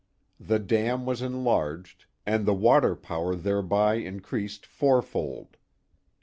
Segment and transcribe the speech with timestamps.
[0.39, 2.05] The dam was enlarged.!
[2.25, 5.57] and the water power thereby increased fourfold.